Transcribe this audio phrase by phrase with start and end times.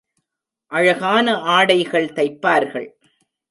[0.71, 1.35] அழகான
[1.35, 2.89] ஆடைகள் தைப்பார்கள்.